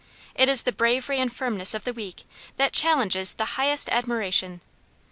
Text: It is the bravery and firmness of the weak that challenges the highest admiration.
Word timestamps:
It 0.33 0.49
is 0.49 0.63
the 0.63 0.71
bravery 0.71 1.19
and 1.19 1.31
firmness 1.31 1.75
of 1.75 1.83
the 1.83 1.93
weak 1.93 2.23
that 2.57 2.73
challenges 2.73 3.35
the 3.35 3.45
highest 3.53 3.87
admiration. 3.89 4.61